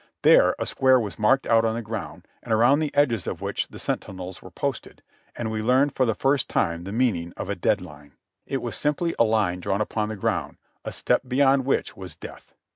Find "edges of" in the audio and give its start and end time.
2.95-3.39